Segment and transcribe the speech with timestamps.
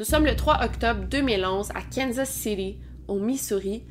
[0.00, 3.84] Nous sommes le 3 octobre 2011 à Kansas City, au Missouri,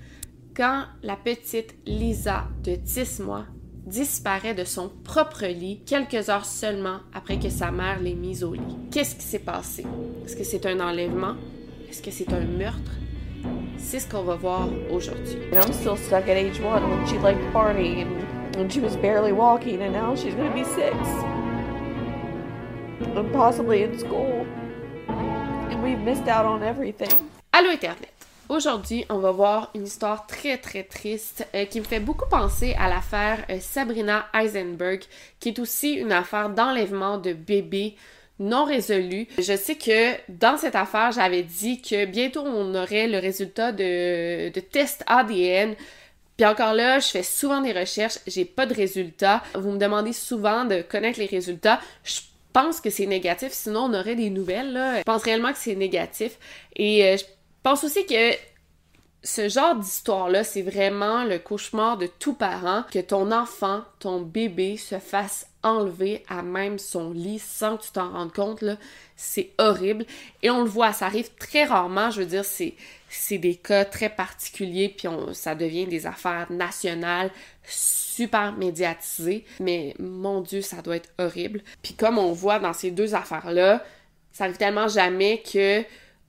[0.57, 3.45] quand la petite Lisa de 10 mois
[3.85, 8.55] disparaît de son propre lit quelques heures seulement après que sa mère l'ait mise au
[8.55, 8.75] lit.
[8.89, 9.85] Qu'est-ce qui s'est passé?
[10.25, 11.35] Est-ce que c'est un enlèvement?
[11.87, 12.91] Est-ce que c'est un meurtre?
[13.77, 15.37] C'est ce qu'on va voir aujourd'hui.
[15.53, 19.83] I'm still stuck at age one when she liked and when she was barely walking,
[19.83, 20.95] and now she's gonna six.
[23.15, 24.47] And possibly in school.
[25.83, 27.09] We've missed out on everything.
[27.53, 28.11] Allô Internet!
[28.49, 32.75] Aujourd'hui, on va voir une histoire très très triste euh, qui me fait beaucoup penser
[32.77, 35.03] à l'affaire euh, Sabrina Eisenberg,
[35.39, 37.95] qui est aussi une affaire d'enlèvement de bébés
[38.39, 39.27] non résolu.
[39.37, 44.49] Je sais que dans cette affaire, j'avais dit que bientôt on aurait le résultat de,
[44.49, 45.75] de test ADN.
[46.35, 49.43] Puis encore là, je fais souvent des recherches, j'ai pas de résultats.
[49.55, 51.79] Vous me demandez souvent de connaître les résultats.
[52.53, 54.73] Pense que c'est négatif, sinon on aurait des nouvelles.
[54.73, 54.97] Là.
[54.97, 56.37] Je pense réellement que c'est négatif.
[56.75, 57.23] Et euh, je
[57.63, 58.33] pense aussi que
[59.21, 64.77] ce genre d'histoire-là, c'est vraiment le cauchemar de tout parent, que ton enfant, ton bébé
[64.77, 68.63] se fasse enlever à même son lit sans que tu t'en rendes compte.
[69.17, 70.05] C'est horrible.
[70.41, 72.75] Et on le voit, ça arrive très rarement, je veux dire, c'est,
[73.09, 77.31] c'est des cas très particuliers, puis ça devient des affaires nationales
[77.63, 79.45] super médiatisées.
[79.59, 81.61] Mais mon Dieu, ça doit être horrible.
[81.81, 83.83] Puis comme on voit dans ces deux affaires-là,
[84.31, 85.83] ça arrive tellement jamais que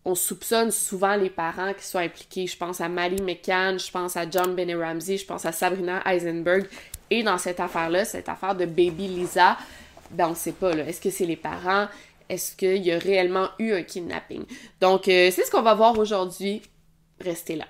[0.04, 2.46] on soupçonne souvent les parents qui sont impliqués.
[2.46, 6.02] Je pense à Mally McCann, je pense à John Benny Ramsey, je pense à Sabrina
[6.06, 6.66] Eisenberg.
[7.10, 9.58] Et dans cette affaire-là, cette affaire de Baby Lisa,
[10.10, 10.86] ben on sait pas, là.
[10.86, 11.86] Est-ce que c'est les parents?
[12.30, 14.44] Est-ce qu'il y a réellement eu un kidnapping?
[14.80, 16.62] Donc, euh, c'est ce qu'on va voir aujourd'hui.
[17.20, 17.66] Restez là.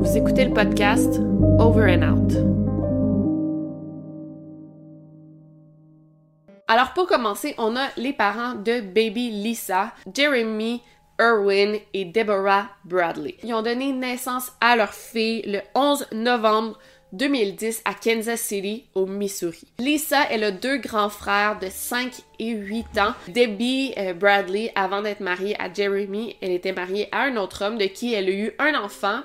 [0.00, 1.20] Vous écoutez le podcast
[1.58, 2.59] Over and Out.
[6.70, 10.80] Alors pour commencer, on a les parents de Baby Lisa, Jeremy,
[11.20, 13.34] Erwin et Deborah Bradley.
[13.42, 16.78] Ils ont donné naissance à leur fille le 11 novembre
[17.12, 19.66] 2010 à Kansas City, au Missouri.
[19.80, 23.14] Lisa, elle a deux grands frères de 5 et 8 ans.
[23.26, 27.78] Debbie euh, Bradley, avant d'être mariée à Jeremy, elle était mariée à un autre homme
[27.78, 29.22] de qui elle a eu un enfant,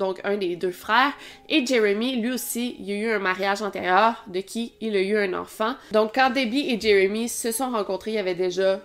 [0.00, 1.12] donc un des deux frères.
[1.48, 5.16] Et Jeremy, lui aussi, il a eu un mariage antérieur de qui il a eu
[5.16, 5.76] un enfant.
[5.92, 8.80] Donc quand Debbie et Jeremy se sont rencontrés, il y avait déjà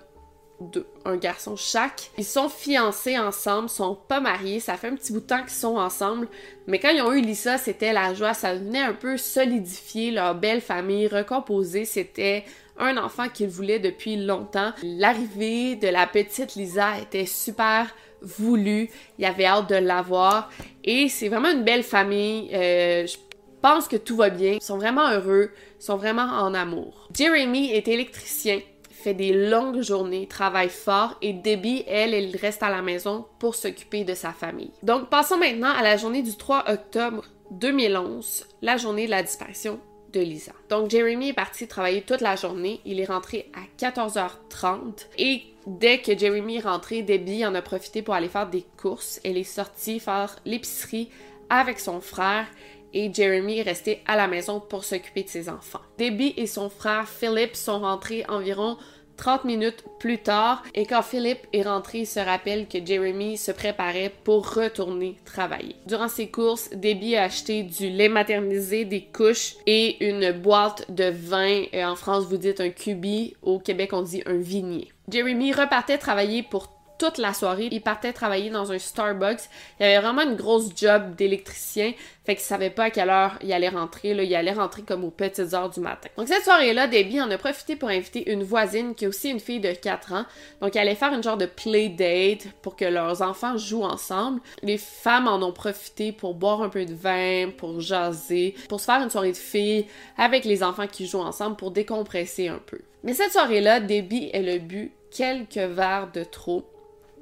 [0.60, 2.12] deux, un garçon chaque.
[2.18, 5.50] Ils sont fiancés ensemble, sont pas mariés, ça fait un petit bout de temps qu'ils
[5.50, 6.28] sont ensemble,
[6.68, 10.36] mais quand ils ont eu Lisa, c'était la joie, ça venait un peu solidifier leur
[10.36, 12.46] belle famille, recomposer, c'était
[12.78, 14.72] un enfant qu'ils voulaient depuis longtemps.
[14.84, 17.94] L'arrivée de la petite Lisa était super
[18.26, 20.50] voulue, il avait hâte de l'avoir
[20.84, 22.50] et c'est vraiment une belle famille.
[22.54, 23.18] Euh, je
[23.62, 27.08] pense que tout va bien, ils sont vraiment heureux, ils sont vraiment en amour.
[27.14, 28.60] Jeremy est électricien
[29.06, 33.54] fait des longues journées, travaille fort et Debbie, elle, elle reste à la maison pour
[33.54, 34.72] s'occuper de sa famille.
[34.82, 39.80] Donc, passons maintenant à la journée du 3 octobre 2011, la journée de la disparition
[40.12, 40.54] de Lisa.
[40.70, 42.82] Donc, Jeremy est parti travailler toute la journée.
[42.84, 48.02] Il est rentré à 14h30 et dès que Jeremy est rentré, Debbie en a profité
[48.02, 49.20] pour aller faire des courses.
[49.24, 51.10] Elle est sortie faire l'épicerie
[51.50, 52.48] avec son frère
[52.94, 55.82] et Jeremy est resté à la maison pour s'occuper de ses enfants.
[55.98, 58.78] Debbie et son frère Philip sont rentrés environ
[59.18, 63.52] 30 minutes plus tard, et quand Philip est rentré, il se rappelle que Jeremy se
[63.52, 65.76] préparait pour retourner travailler.
[65.86, 71.06] Durant ses courses, Debbie a acheté du lait maternisé, des couches et une boîte de
[71.06, 71.64] vin.
[71.74, 73.36] Euh, en France, vous dites un cubi.
[73.42, 74.90] Au Québec, on dit un vignier.
[75.10, 77.70] Jeremy repartait travailler pour toute la soirée.
[77.72, 79.42] Il partait travailler dans un Starbucks.
[79.80, 81.94] Il avait vraiment une grosse job d'électricien.
[82.26, 84.12] Fait qu'il savait pas à quelle heure il allait rentrer.
[84.12, 86.10] Il allait rentrer comme aux petites heures du matin.
[86.18, 89.40] Donc cette soirée-là, Debbie en a profité pour inviter une voisine qui est aussi une
[89.40, 90.26] fille de 4 ans.
[90.62, 94.42] Donc elle allait faire une genre de play date pour que leurs enfants jouent ensemble.
[94.64, 98.86] Les femmes en ont profité pour boire un peu de vin, pour jaser, pour se
[98.86, 99.86] faire une soirée de filles
[100.18, 102.80] avec les enfants qui jouent ensemble pour décompresser un peu.
[103.04, 106.66] Mais cette soirée-là, Debbie, elle a bu quelques verres de trop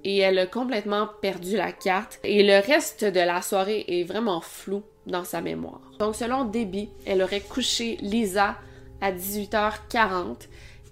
[0.03, 4.41] et elle a complètement perdu la carte et le reste de la soirée est vraiment
[4.41, 5.81] flou dans sa mémoire.
[5.99, 8.55] Donc selon Debbie, elle aurait couché Lisa
[9.01, 10.47] à 18h40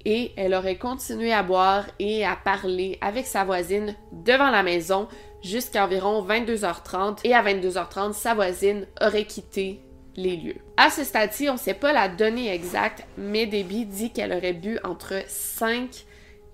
[0.05, 5.07] et elle aurait continué à boire et à parler avec sa voisine devant la maison
[5.43, 9.79] jusqu'à environ 22h30 et à 22h30 sa voisine aurait quitté
[10.15, 10.57] les lieux.
[10.77, 14.53] À ce stade-ci, on ne sait pas la donnée exacte, mais Debbie dit qu'elle aurait
[14.53, 16.05] bu entre 5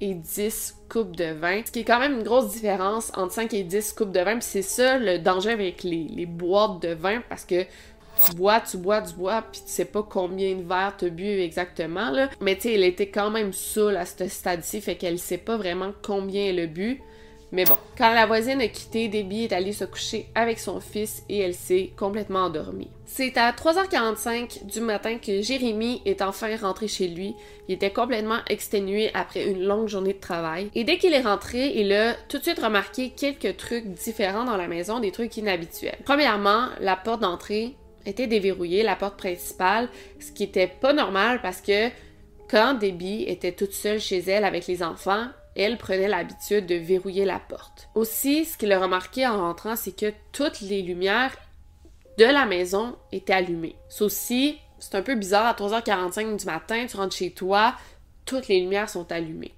[0.01, 3.53] et 10 coupes de vin, ce qui est quand même une grosse différence entre 5
[3.53, 7.21] et 10 coupes de vin, puis c'est ça le danger avec les, boîtes de vin,
[7.29, 7.63] parce que
[8.25, 11.25] tu bois, tu bois, tu bois, puis tu sais pas combien de verres t'as bu
[11.25, 12.29] exactement, là.
[12.41, 15.57] Mais tu sais, elle était quand même saoule à ce stade-ci, fait qu'elle sait pas
[15.57, 17.01] vraiment combien elle a bu.
[17.51, 21.23] Mais bon, quand la voisine a quitté, Debbie est allée se coucher avec son fils
[21.29, 22.91] et elle s'est complètement endormie.
[23.05, 27.35] C'est à 3h45 du matin que Jérémy est enfin rentré chez lui.
[27.69, 30.69] Il était complètement exténué après une longue journée de travail.
[30.75, 34.57] Et dès qu'il est rentré, il a tout de suite remarqué quelques trucs différents dans
[34.57, 35.99] la maison, des trucs inhabituels.
[36.03, 39.89] Premièrement, la porte d'entrée était déverrouillée, la porte principale,
[40.19, 41.89] ce qui était pas normal parce que
[42.49, 45.27] quand Debbie était toute seule chez elle avec les enfants,
[45.57, 47.89] elle prenait l'habitude de verrouiller la porte.
[47.95, 51.35] Aussi, ce qu'il a remarqué en rentrant, c'est que toutes les lumières
[52.17, 53.75] de la maison étaient allumées.
[53.89, 57.75] Ceci, c'est un peu bizarre, à 3h45 du matin, tu rentres chez toi,
[58.25, 59.53] toutes les lumières sont allumées.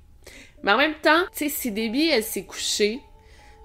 [0.64, 3.00] Mais en même temps, tu sais, si Debbie, elle s'est couchée,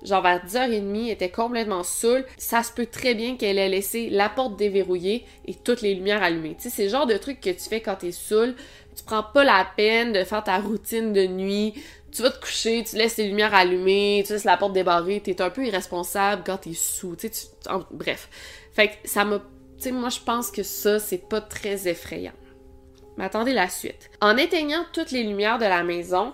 [0.03, 4.29] genre vers 10h30, était complètement saoule, ça se peut très bien qu'elle ait laissé la
[4.29, 6.57] porte déverrouillée et toutes les lumières allumées.
[6.59, 8.55] C'est le genre de truc que tu fais quand t'es saoul,
[8.97, 11.75] tu prends pas la peine de faire ta routine de nuit,
[12.15, 15.43] tu vas te coucher, tu laisses les lumières allumées, tu laisses la porte débarrée, t'es
[15.43, 17.49] un peu irresponsable quand t'es sous, tu sais,
[17.91, 18.29] bref.
[18.73, 19.45] Fait que ça m'a, tu
[19.79, 22.33] sais, moi je pense que ça, c'est pas très effrayant.
[23.17, 24.11] Mais attendez la suite.
[24.21, 26.33] En éteignant toutes les lumières de la maison,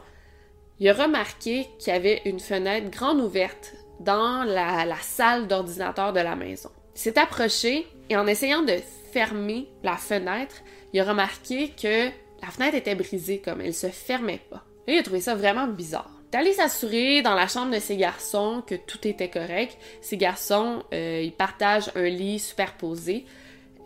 [0.79, 6.21] il a remarqué qu'il y avait une fenêtre grande ouverte dans la, salle d'ordinateur de
[6.21, 6.71] la maison.
[6.95, 8.77] Il s'est approché et en essayant de
[9.13, 10.57] fermer la fenêtre,
[10.93, 12.09] il a remarqué que
[12.43, 14.65] la fenêtre était brisée, comme elle se fermait pas.
[14.93, 16.11] Il a trouvé ça vraiment bizarre.
[16.33, 19.77] Il allé s'assurer dans la chambre de ses garçons que tout était correct.
[20.01, 23.25] Ces garçons, euh, ils partagent un lit superposé.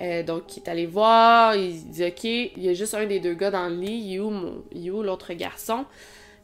[0.03, 3.21] Euh, donc, il est allé voir, il dit Ok, il y a juste un des
[3.21, 4.63] deux gars dans le lit, il est où,
[4.99, 5.87] où l'autre garçon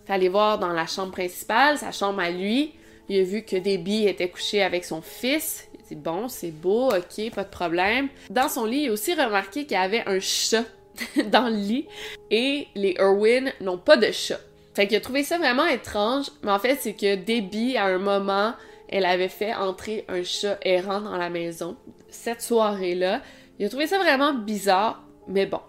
[0.07, 2.73] Il est allé voir dans la chambre principale, sa chambre à lui.
[3.11, 5.69] Il a vu que Debbie était couchée avec son fils.
[5.75, 8.09] Il dit Bon, c'est beau, ok, pas de problème.
[8.31, 10.65] Dans son lit, il a aussi remarqué qu'il y avait un chat
[11.27, 11.87] dans le lit
[12.31, 14.41] et les Irwin n'ont pas de chat.
[14.75, 17.99] Fait qu'il a trouvé ça vraiment étrange, mais en fait, c'est que Debbie, à un
[17.99, 18.55] moment,
[18.89, 21.77] elle avait fait entrer un chat errant dans la maison.
[22.09, 23.23] Cette soirée-là,
[23.59, 25.61] il a trouvé ça vraiment bizarre, mais bon.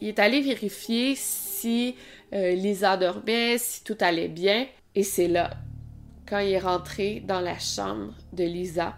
[0.00, 1.96] Il est allé vérifier si
[2.32, 5.50] euh, Lisa dormait, si tout allait bien, et c'est là,
[6.28, 8.94] quand il est rentré dans la chambre de Lisa,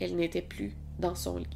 [0.00, 1.46] elle n'était plus dans son lit.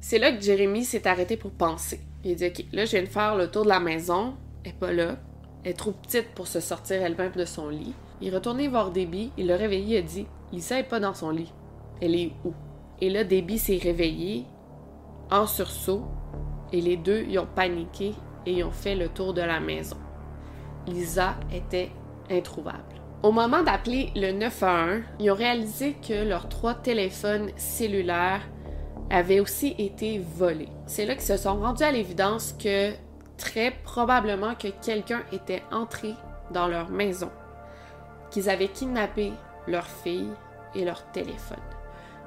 [0.00, 2.00] C'est là que Jérémy s'est arrêté pour penser.
[2.24, 4.34] Il a dit Ok, là, je viens de faire le tour de la maison.
[4.64, 5.18] Elle n'est pas là.
[5.64, 7.94] Est trop petite pour se sortir elle-même de son lit.
[8.20, 9.32] Il est retourné voir Debbie.
[9.36, 11.52] Il l'a réveillé et a dit Lisa n'est pas dans son lit.
[12.00, 12.52] Elle est où
[13.00, 14.44] Et là, Debbie s'est réveillée
[15.30, 16.04] en sursaut.
[16.72, 18.14] Et les deux, ils ont paniqué
[18.46, 19.96] et ils ont fait le tour de la maison.
[20.86, 21.90] Lisa était
[22.30, 22.82] introuvable.
[23.22, 28.42] Au moment d'appeler le 911, ils ont réalisé que leurs trois téléphones cellulaires
[29.10, 30.68] avaient aussi été volés.
[30.86, 32.92] C'est là qu'ils se sont rendus à l'évidence que
[33.38, 36.14] très probablement que quelqu'un était entré
[36.50, 37.30] dans leur maison,
[38.30, 39.32] qu'ils avaient kidnappé
[39.66, 40.28] leur fille
[40.74, 41.56] et leur téléphone.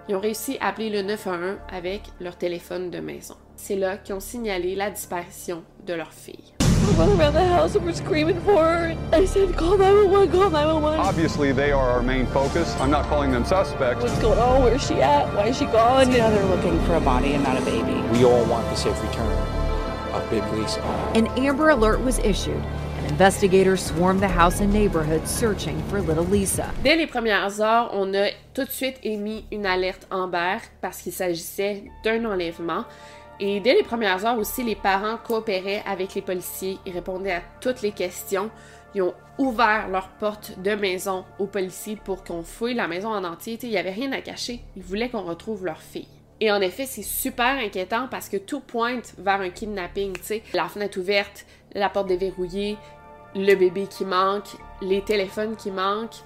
[0.10, 3.36] Ils ont réussi à appeler le 911 avec leur téléphone de maison.
[3.56, 6.54] C'est là qu'ils ont signalé la disparition de leur fille.
[6.98, 8.98] run around the house and we're screaming for her.
[9.14, 11.00] I said, call 911, call 911.
[11.00, 12.76] Obviously, they are our main focus.
[12.80, 14.04] I'm not calling them suspects.
[14.04, 14.64] What's going on?
[14.64, 15.32] Where's she at?
[15.36, 16.10] Why is she gone?
[16.10, 18.02] Now they're looking for a body and not a baby.
[18.12, 19.61] We all want the safe return
[20.14, 20.82] of baby Lisa.
[21.16, 22.62] An Amber Alert was issued,
[22.98, 26.72] and a Investigators swarmed the house and neighborhood searching for little Lisa.
[26.84, 31.14] Dès les premières heures, on a tout de suite émis une alerte Amber parce qu'il
[31.14, 32.86] s'agissait d'un enlèvement.
[33.40, 37.42] Et dès les premières heures aussi, les parents coopéraient avec les policiers, ils répondaient à
[37.60, 38.52] toutes les questions.
[38.94, 43.24] Ils ont ouvert leurs portes de maison aux policiers pour qu'on fouille la maison en
[43.24, 43.58] entier.
[43.64, 44.62] Il n'y avait rien à cacher.
[44.76, 46.08] Ils voulaient qu'on retrouve leur fille.
[46.42, 50.18] Et en effet, c'est super inquiétant parce que tout pointe vers un kidnapping.
[50.24, 50.42] sais.
[50.54, 51.46] La fenêtre ouverte,
[51.76, 52.78] la porte déverrouillée,
[53.36, 54.50] le bébé qui manque,
[54.82, 56.24] les téléphones qui manquent.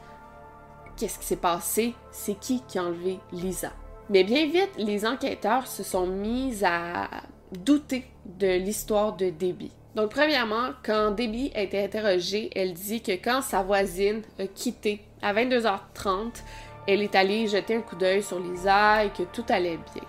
[0.96, 1.94] Qu'est-ce qui s'est passé?
[2.12, 3.74] C'est qui qui a enlevé Lisa?
[4.10, 7.10] Mais bien vite, les enquêteurs se sont mis à
[7.52, 9.74] douter de l'histoire de Debbie.
[9.96, 15.02] Donc, premièrement, quand Debbie a été interrogée, elle dit que quand sa voisine a quitté
[15.22, 16.44] à 22h30,
[16.88, 20.04] elle est allée jeter un coup d'œil sur Lisa et que tout allait bien.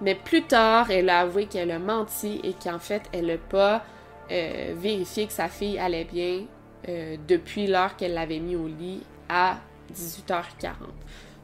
[0.00, 3.82] Mais plus tard, elle a avoué qu'elle a menti et qu'en fait, elle n'a pas
[4.30, 6.42] euh, vérifié que sa fille allait bien
[6.88, 9.56] euh, depuis l'heure qu'elle l'avait mis au lit à
[9.94, 10.72] 18h40.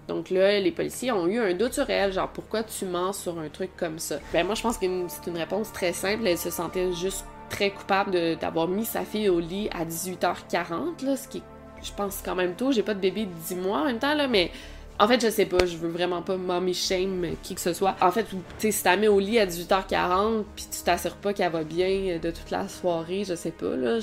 [0.09, 3.39] Donc là, les policiers ont eu un doute sur elle, genre pourquoi tu mens sur
[3.39, 4.17] un truc comme ça?
[4.33, 7.71] Ben moi je pense que c'est une réponse très simple, elle se sentait juste très
[7.71, 11.43] coupable d'avoir mis sa fille au lit à 18h40, là, ce qui est,
[11.83, 12.73] je pense, quand même tôt.
[12.73, 14.51] J'ai pas de bébé de 10 mois en même temps, là, mais
[14.99, 17.97] en fait, je sais pas, je veux vraiment pas mommy shame qui que ce soit.
[18.01, 21.33] En fait, tu sais, si t'as mis au lit à 18h40, puis tu t'assures pas
[21.33, 23.99] qu'elle va bien de toute la soirée, je sais pas, là,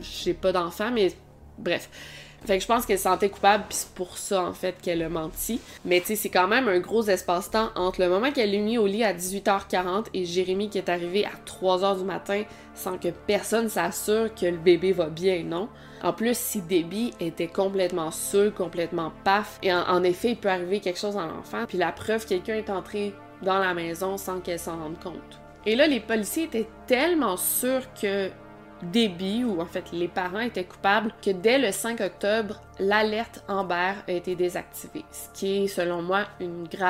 [0.00, 1.12] j'ai pas d'enfant, mais
[1.58, 1.88] bref.
[2.46, 5.02] Fait que je pense qu'elle se sentait coupable, puis c'est pour ça, en fait, qu'elle
[5.02, 5.60] a menti.
[5.84, 8.78] Mais tu sais, c'est quand même un gros espace-temps entre le moment qu'elle est mis
[8.78, 12.42] au lit à 18h40 et Jérémy qui est arrivé à 3h du matin
[12.74, 15.68] sans que personne s'assure que le bébé va bien, non?
[16.02, 20.80] En plus, si Debbie était complètement sûre, complètement paf, et en, effet, il peut arriver
[20.80, 24.58] quelque chose à l'enfant, puis la preuve, quelqu'un est entré dans la maison sans qu'elle
[24.58, 25.40] s'en rende compte.
[25.66, 28.30] Et là, les policiers étaient tellement sûrs que
[28.82, 33.94] Debbie, ou en fait les parents étaient coupables, que dès le 5 octobre, l'alerte Amber
[34.08, 36.89] a été désactivée, ce qui est selon moi une grave.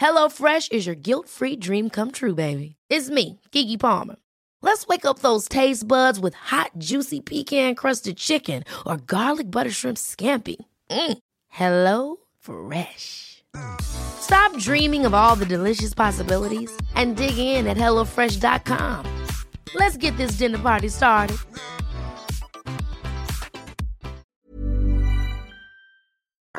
[0.00, 2.76] HelloFresh is your guilt-free dream come true, baby.
[2.90, 4.16] It's me, Gigi Palmer.
[4.62, 9.96] Let's wake up those taste buds with hot, juicy pecan-crusted chicken or garlic butter shrimp
[9.96, 10.56] scampi.
[10.90, 11.18] Mm.
[11.48, 13.44] Hello Fresh.
[13.80, 19.06] Stop dreaming of all the delicious possibilities and dig in at HelloFresh.com.
[19.74, 21.38] Let's get this dinner party started.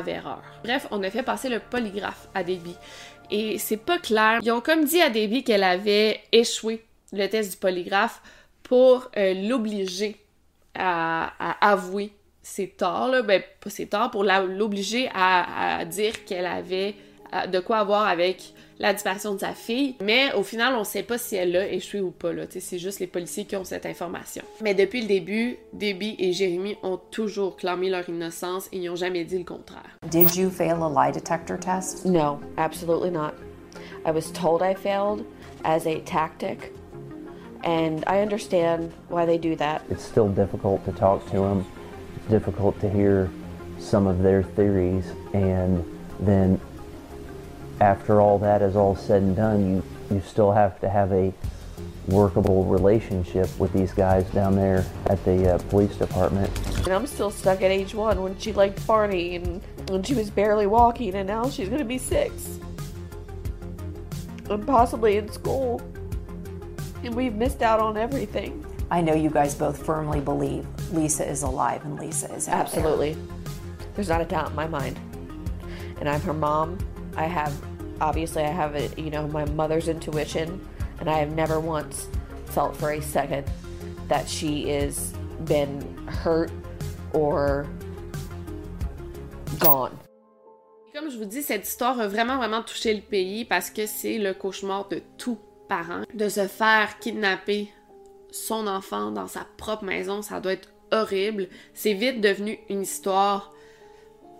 [0.08, 0.42] Erreur.
[0.62, 2.76] Bref, on a fait passer le polygraphe à Debbie.
[3.30, 4.40] Et c'est pas clair.
[4.42, 8.22] Ils ont comme dit à Debbie qu'elle avait échoué le test du polygraphe
[8.62, 10.16] pour euh, l'obliger
[10.74, 13.22] à, avouer ses torts, là.
[13.22, 16.94] ben pas ses torts, pour l'obliger à, dire qu'elle avait
[17.50, 19.96] de quoi avoir avec la disparition de sa fille.
[20.02, 22.30] Mais au final, on sait pas si elle a échoué ou pas.
[22.48, 24.42] C'est juste les policiers qui ont cette information.
[24.62, 28.96] Mais depuis le début, Debbie et Jérémy ont toujours clamé leur innocence et ils n'ont
[28.96, 29.98] jamais dit le contraire.
[30.10, 32.04] Did you fail a lie detector test?
[32.04, 33.34] No, absolutely not.
[34.04, 35.24] I was told I failed
[35.64, 36.72] as a tactic.
[37.64, 39.82] And I understand why they do that.
[39.90, 41.66] It's still difficult to talk to them.
[42.16, 43.28] It's difficult to hear
[43.80, 45.84] some of their theories and
[46.20, 46.60] then
[47.80, 51.32] after all that is all said and done, you, you still have to have a
[52.08, 56.50] workable relationship with these guys down there at the uh, police department.
[56.78, 60.30] And I'm still stuck at age one when she liked Barney and when she was
[60.30, 62.58] barely walking, and now she's going to be six.
[64.48, 65.82] And possibly in school.
[67.04, 68.64] And we've missed out on everything.
[68.90, 73.12] I know you guys both firmly believe Lisa is alive and Lisa is Absolutely.
[73.12, 73.22] There.
[73.94, 74.98] There's not a doubt in my mind.
[76.00, 76.78] And I'm her mom.
[77.14, 77.52] I have
[78.00, 80.60] obviously I have a, you know my mother's intuition
[81.00, 82.08] and I have never once
[82.46, 83.44] felt for a second
[84.08, 85.12] that she is
[85.44, 86.50] been hurt
[87.12, 87.66] or
[89.58, 89.96] gone.
[90.94, 94.18] Comme je vous dis, cette histoire a vraiment vraiment touché le pays parce que c'est
[94.18, 95.38] le cauchemar de tout
[95.68, 97.68] parent de se faire kidnapper
[98.30, 101.48] son enfant dans sa propre maison, ça doit être horrible.
[101.74, 103.52] C'est vite devenu une histoire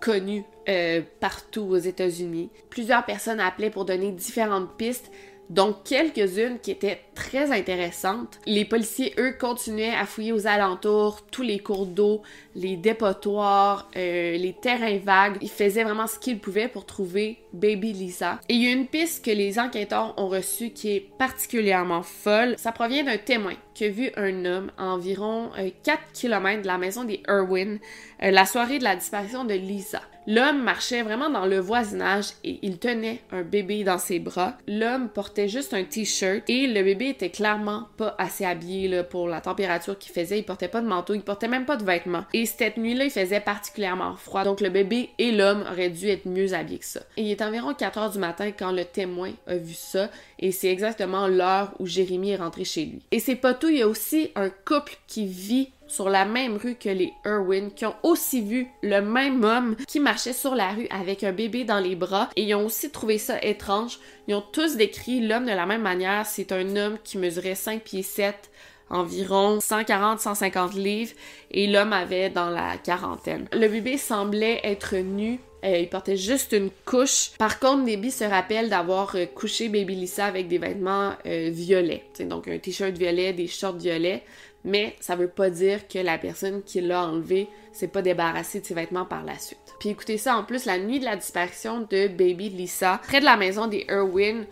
[0.01, 2.51] connue euh, partout aux États-Unis.
[2.71, 5.11] Plusieurs personnes appelaient pour donner différentes pistes,
[5.51, 8.39] donc quelques-unes qui étaient très intéressantes.
[8.47, 12.23] Les policiers, eux, continuaient à fouiller aux alentours, tous les cours d'eau,
[12.55, 15.39] les dépotoirs, euh, les terrains vagues.
[15.41, 18.41] Ils faisaient vraiment ce qu'ils pouvaient pour trouver Baby Lisa.
[18.49, 22.55] Et il y a une piste que les enquêteurs ont reçue qui est particulièrement folle.
[22.59, 25.51] Ça provient d'un témoin qui a vu un homme à environ
[25.85, 27.79] 4 euh, km de la maison des Irwin
[28.23, 30.01] euh, la soirée de la disparition de Lisa.
[30.31, 34.59] L'homme marchait vraiment dans le voisinage et il tenait un bébé dans ses bras.
[34.67, 39.27] L'homme portait juste un t-shirt et le bébé était clairement pas assez habillé là, pour
[39.27, 40.39] la température qu'il faisait.
[40.39, 42.27] Il portait pas de manteau, il portait même pas de vêtements.
[42.35, 44.45] Et cette nuit-là, il faisait particulièrement froid.
[44.45, 47.01] Donc le bébé et l'homme auraient dû être mieux habillés que ça.
[47.17, 50.53] Et il est environ 4 heures du matin quand le témoin a vu ça et
[50.53, 53.03] c'est exactement l'heure où Jérémy est rentré chez lui.
[53.11, 56.57] Et c'est pas tout, il y a aussi un couple qui vit sur la même
[56.57, 60.71] rue que les Irwin, qui ont aussi vu le même homme qui marchait sur la
[60.71, 63.99] rue avec un bébé dans les bras et ils ont aussi trouvé ça étrange.
[64.29, 66.27] Ils ont tous décrit l'homme de la même manière.
[66.27, 68.51] C'est un homme qui mesurait 5 pieds 7,
[68.91, 71.13] environ 140-150 livres
[71.51, 73.49] et l'homme avait dans la quarantaine.
[73.53, 77.33] Le bébé semblait être nu euh, il portait juste une couche.
[77.39, 82.05] Par contre, Debbie se rappelle d'avoir euh, couché Baby Lisa avec des vêtements euh, violets.
[82.21, 84.23] donc un t-shirt violet, des shorts violets
[84.65, 88.67] mais ça veut pas dire que la personne qui l'a enlevé s'est pas débarrassée de
[88.67, 89.59] ses vêtements par la suite.
[89.81, 93.25] Puis écoutez ça, en plus, la nuit de la disparition de Baby Lisa, près de
[93.25, 94.47] la maison des Irwin,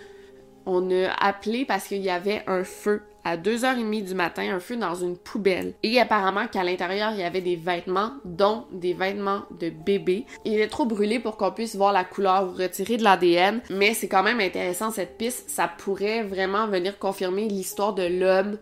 [0.65, 4.77] on a appelé parce qu'il y avait un feu à 2h30 du matin, un feu
[4.77, 5.75] dans une poubelle.
[5.83, 10.27] Et apparemment qu'à l'intérieur, il y avait des vêtements, dont des vêtements de bébé.
[10.45, 13.95] Il est trop brûlé pour qu'on puisse voir la couleur ou retirer de l'ADN, mais
[13.95, 15.51] c'est quand même intéressant cette piste.
[15.51, 18.59] Ça pourrait vraiment venir confirmer l'histoire de l'homme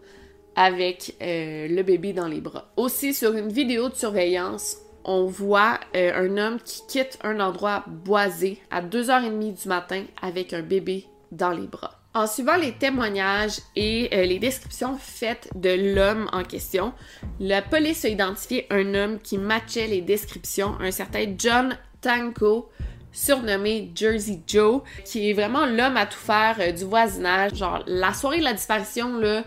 [0.57, 2.71] avec euh, le bébé dans les bras.
[2.77, 7.85] Aussi, sur une vidéo de surveillance, on voit euh, un homme qui quitte un endroit
[7.87, 12.01] boisé à 2h30 du matin avec un bébé dans les bras.
[12.15, 16.93] En suivant les témoignages et euh, les descriptions faites de l'homme en question,
[17.41, 22.71] la police a identifié un homme qui matchait les descriptions, un certain John Tanko,
[23.11, 27.57] surnommé Jersey Joe, qui est vraiment l'homme à tout faire du voisinage.
[27.57, 29.43] Genre, la soirée de la disparition, là,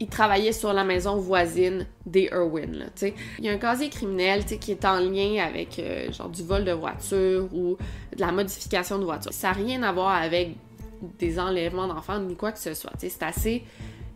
[0.00, 2.90] il travaillait sur la maison voisine des Irwin.
[3.38, 6.72] Il y a un casier criminel qui est en lien avec euh, du vol de
[6.72, 7.76] voiture ou
[8.14, 9.32] de la modification de voiture.
[9.32, 10.56] Ça n'a rien à voir avec
[11.18, 12.92] des enlèvements d'enfants ni quoi que ce soit.
[12.98, 13.64] C'est assez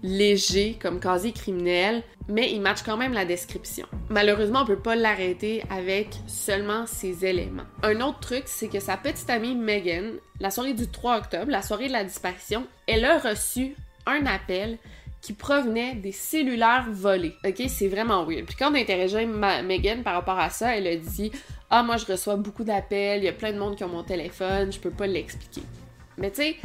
[0.02, 3.86] léger comme casier criminel, mais il match quand même la description.
[4.08, 7.64] Malheureusement, on peut pas l'arrêter avec seulement ces éléments.
[7.82, 11.62] Un autre truc, c'est que sa petite amie Megan, la soirée du 3 octobre, la
[11.62, 13.74] soirée de la disparition, elle a reçu
[14.06, 14.78] un appel
[15.20, 17.34] qui provenaient des cellulaires volés.
[17.44, 18.46] Ok, c'est vraiment weird.
[18.46, 21.32] Puis quand on a interrogé Megan par rapport à ça, elle a dit
[21.70, 24.04] Ah, moi je reçois beaucoup d'appels, il y a plein de monde qui ont mon
[24.04, 25.62] téléphone, je peux pas l'expliquer.
[26.18, 26.56] Mais tu sais,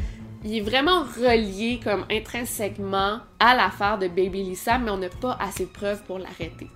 [0.43, 5.37] il est vraiment relié comme intrinsèquement à l'affaire de Baby Lisa, mais on n'a pas
[5.39, 6.67] assez de preuves pour l'arrêter.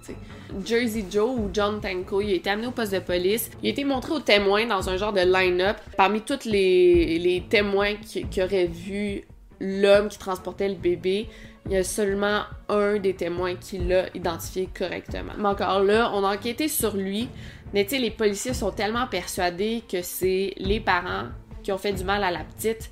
[0.64, 3.50] Jersey Joe ou John Tanko, il a été amené au poste de police.
[3.62, 5.78] Il a été montré aux témoins dans un genre de line-up.
[5.98, 9.24] Parmi tous les, les témoins qui auraient vu
[9.60, 11.28] l'homme qui transportait le bébé,
[11.66, 15.34] il y a seulement un des témoins qui l'a identifié correctement.
[15.38, 17.30] Mais encore là, on a enquêté sur lui,
[17.74, 21.28] mais tu les policiers sont tellement persuadés que c'est les parents
[21.64, 22.90] qui ont fait du mal à la petite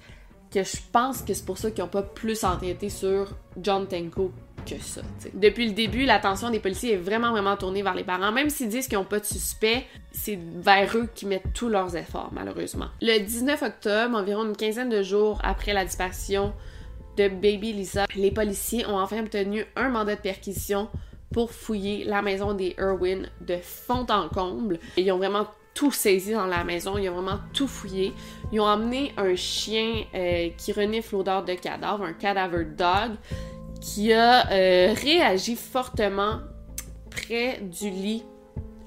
[0.52, 3.28] que je pense que c'est pour ça qu'ils n'ont pas plus enquêté sur
[3.62, 4.32] John Tenko
[4.66, 5.02] que ça.
[5.34, 8.32] Depuis le début, l'attention des policiers est vraiment, vraiment tournée vers les parents.
[8.32, 11.96] Même s'ils disent qu'ils n'ont pas de suspect, c'est vers eux qu'ils mettent tous leurs
[11.96, 12.88] efforts, malheureusement.
[13.02, 16.54] Le 19 octobre, environ une quinzaine de jours après la disparition
[17.18, 20.90] de Baby Lisa, les policiers ont enfin obtenu un mandat de perquisition
[21.32, 24.80] pour fouiller la maison des Irwin de fond en comble.
[24.98, 28.14] Ils ont vraiment tout saisi dans la maison, ils ont vraiment tout fouillé.
[28.52, 33.12] Ils ont emmené un chien euh, qui renifle l'odeur de cadavre, un cadaver dog,
[33.82, 36.40] qui a euh, réagi fortement
[37.10, 38.24] près du lit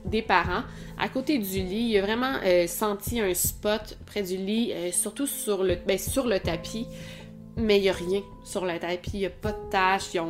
[0.05, 0.63] des parents.
[0.99, 5.27] À côté du lit, il a vraiment euh, senti un spot près du lit, surtout
[5.27, 6.87] sur le, ben, sur le tapis
[7.59, 10.23] mais il n'y a rien sur le tapis, il n'y a pas de taches, il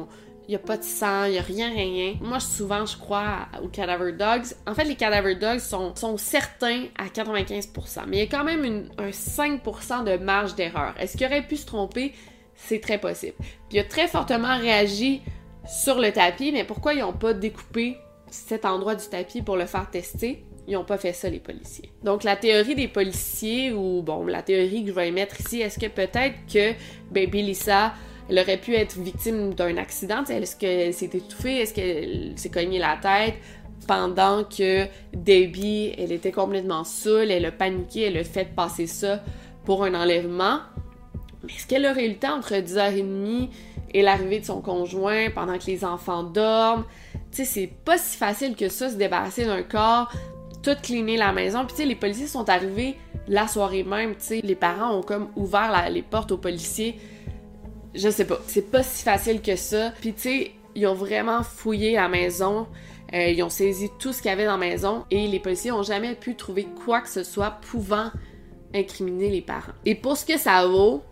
[0.49, 2.15] n'y a pas de sang, il n'y a rien, rien.
[2.21, 4.47] Moi, souvent, je crois aux cadaver dogs.
[4.67, 8.45] En fait, les cadaver dogs sont, sont certains à 95%, mais il y a quand
[8.45, 10.95] même un 5% de marge d'erreur.
[10.99, 12.15] Est-ce qu'il aurait pu se tromper?
[12.61, 13.37] C'est très possible.
[13.71, 15.23] Il a très fortement réagi
[15.67, 17.97] sur le tapis, mais pourquoi ils n'ont pas découpé
[18.31, 20.45] cet endroit du tapis pour le faire tester?
[20.67, 21.91] Ils n'ont pas fait ça, les policiers.
[22.03, 25.79] Donc, la théorie des policiers, ou bon, la théorie que je vais émettre ici, est-ce
[25.79, 26.73] que peut-être que
[27.11, 27.95] Baby Lisa
[28.29, 30.23] Elle aurait pu être victime d'un accident?
[30.25, 31.63] Est-ce qu'elle s'est étouffée?
[31.63, 33.37] Est-ce qu'elle s'est cognée la tête?
[33.89, 39.23] pendant que Debbie, elle était complètement saoule, elle a paniqué, elle a fait passer ça
[39.65, 40.59] pour un enlèvement?
[41.45, 43.49] Mais est-ce qu'elle aurait eu le temps entre 10h30
[43.95, 46.85] et l'arrivée de son conjoint pendant que les enfants dorment?
[47.31, 50.11] Tu sais, c'est pas si facile que ça, se débarrasser d'un corps,
[50.63, 51.65] tout cleaner la maison.
[51.65, 52.97] Puis tu sais, les policiers sont arrivés
[53.29, 56.99] la soirée même, tu sais, les parents ont comme ouvert les portes aux policiers.
[57.95, 59.93] Je sais pas, c'est pas si facile que ça.
[60.01, 62.67] Puis tu sais, ils ont vraiment fouillé la maison.
[63.15, 65.71] Euh, ils ont saisi tout ce qu'il y avait dans la maison et les policiers
[65.71, 68.11] n'ont jamais pu trouver quoi que ce soit pouvant
[68.75, 69.73] incriminer les parents.
[69.87, 71.03] Et pour ce que ça vaut,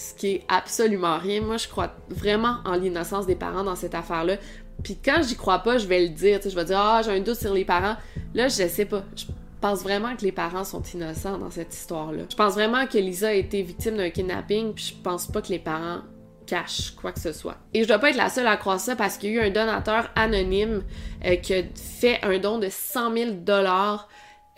[0.00, 3.94] ce qui est absolument rien, moi je crois vraiment en l'innocence des parents dans cette
[3.94, 4.36] affaire-là.
[4.82, 7.20] Puis quand j'y crois pas, je vais le dire, je vais dire ah j'ai un
[7.20, 7.96] doute sur les parents.
[8.34, 9.26] Là je sais pas, je
[9.60, 12.22] pense vraiment que les parents sont innocents dans cette histoire-là.
[12.30, 15.48] Je pense vraiment que Lisa a été victime d'un kidnapping, puis je pense pas que
[15.48, 16.00] les parents
[16.46, 17.56] cache quoi que ce soit.
[17.74, 19.48] Et je dois pas être la seule à croire ça parce qu'il y a eu
[19.48, 20.82] un donateur anonyme
[21.26, 24.08] euh, qui a fait un don de 100 000 dollars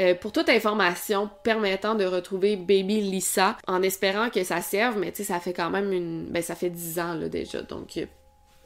[0.00, 5.12] euh, pour toute information permettant de retrouver Baby Lisa en espérant que ça serve, mais
[5.12, 6.26] tu sais, ça fait quand même une...
[6.30, 7.98] Ben, ça fait 10 ans, là, déjà, donc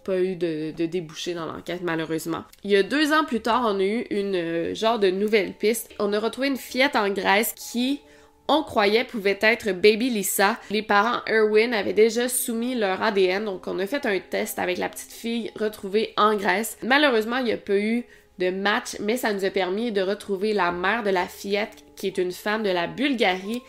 [0.06, 2.44] pas eu de, débouché dans l'enquête, malheureusement.
[2.62, 5.52] Il y a deux ans plus tard, on a eu une euh, genre de nouvelle
[5.52, 5.92] piste.
[5.98, 8.00] On a retrouvé une fillette en Grèce qui
[8.48, 10.56] on croyait pouvait être Baby Lisa.
[10.70, 14.78] Les parents Erwin avaient déjà soumis leur ADN, donc on a fait un test avec
[14.78, 16.78] la petite fille retrouvée en Grèce.
[16.84, 18.04] Malheureusement, il n'y a pas eu
[18.38, 22.06] de match, mais ça nous a permis de retrouver la mère de la fillette, qui
[22.06, 23.62] est une femme de la Bulgarie,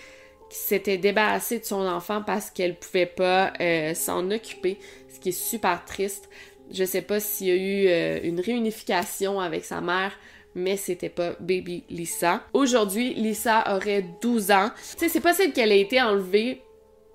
[0.50, 4.78] qui s'était débarrassée de son enfant parce qu'elle pouvait pas euh, s'en occuper,
[5.14, 6.30] ce qui est super triste.
[6.72, 10.12] Je sais pas s'il y a eu euh, une réunification avec sa mère
[10.58, 12.42] mais c'était pas Baby Lisa.
[12.52, 14.72] Aujourd'hui, Lisa aurait 12 ans.
[14.76, 16.64] Tu sais, c'est possible qu'elle ait été enlevée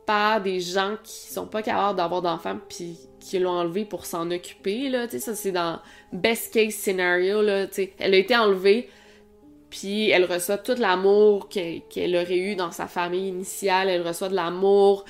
[0.06, 4.30] par des gens qui sont pas capables d'avoir d'enfants puis qui l'ont enlevée pour s'en
[4.30, 5.78] occuper là, tu sais ça c'est dans
[6.12, 7.92] best case scenario là, tu sais.
[7.98, 8.88] Elle a été enlevée
[9.70, 14.34] puis elle reçoit tout l'amour qu'elle aurait eu dans sa famille initiale, elle reçoit de
[14.34, 15.06] l'amour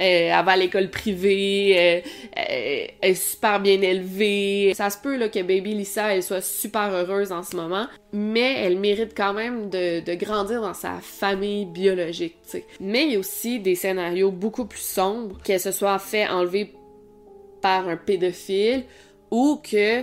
[0.00, 2.00] euh, elle va à l'école privée, euh,
[2.38, 4.72] euh, elle est super bien élevée.
[4.74, 8.56] Ça se peut là, que Baby Lisa elle soit super heureuse en ce moment, mais
[8.58, 12.36] elle mérite quand même de, grandir dans sa famille biologique.
[12.42, 12.64] sais.
[12.80, 16.72] Mais il y a aussi des scénarios beaucoup plus sombres, qu'elle se soit fait enlever
[17.64, 18.84] par un pédophile
[19.30, 20.02] ou que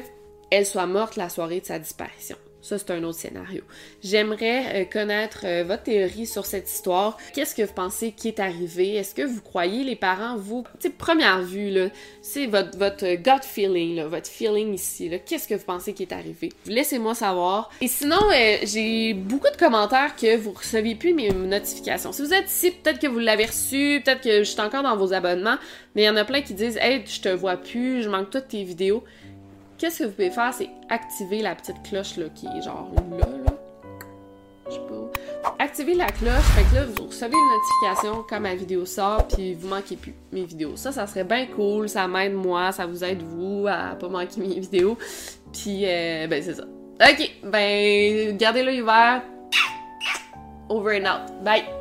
[0.50, 2.36] elle soit morte la soirée de sa disparition.
[2.62, 3.64] Ça, c'est un autre scénario.
[4.04, 7.18] J'aimerais euh, connaître euh, votre théorie sur cette histoire.
[7.34, 8.96] Qu'est-ce que vous pensez qui est arrivé?
[8.96, 11.74] Est-ce que vous croyez les parents, vous, tu première vue,
[12.22, 15.18] c'est votre, votre gut feeling, là, votre feeling ici, là.
[15.20, 16.50] Qu'est-ce que vous pensez qui est arrivé?
[16.68, 17.72] Laissez-moi savoir.
[17.82, 22.12] Et sinon, euh, j'ai beaucoup de commentaires que vous receviez plus mes notifications.
[22.12, 24.96] Si vous êtes ici, peut-être que vous l'avez reçu, peut-être que je suis encore dans
[24.96, 25.58] vos abonnements,
[25.96, 28.30] mais il y en a plein qui disent, hey, je te vois plus, je manque
[28.30, 29.04] toutes tes vidéos
[29.82, 33.26] qu'est-ce que vous pouvez faire, c'est activer la petite cloche là, qui est genre là.
[34.68, 35.54] Je sais pas.
[35.58, 39.56] Activez la cloche, fait que là, vous recevez une notification quand ma vidéo sort, puis
[39.56, 40.76] vous manquez plus mes vidéos.
[40.76, 44.40] Ça, ça serait bien cool, ça m'aide moi, ça vous aide vous à pas manquer
[44.40, 44.98] mes vidéos.
[45.52, 46.64] Puis, euh, ben c'est ça.
[46.64, 49.24] Ok, ben, gardez l'œil ouvert.
[50.70, 51.44] Over and out.
[51.44, 51.81] Bye!